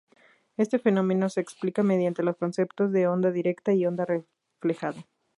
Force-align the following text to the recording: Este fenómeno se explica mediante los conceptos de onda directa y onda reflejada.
Este 0.57 0.79
fenómeno 0.79 1.29
se 1.29 1.41
explica 1.41 1.83
mediante 1.83 2.23
los 2.23 2.35
conceptos 2.35 2.91
de 2.91 3.05
onda 3.05 3.29
directa 3.29 3.71
y 3.75 3.85
onda 3.85 4.03
reflejada. 4.03 5.05